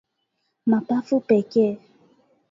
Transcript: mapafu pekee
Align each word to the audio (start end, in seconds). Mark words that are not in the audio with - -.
mapafu 0.65 1.19
pekee 1.19 1.77